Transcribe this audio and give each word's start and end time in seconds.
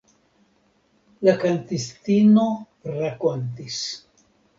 La 1.27 1.35
kantistino 1.43 2.45
rakontis. 2.95 3.77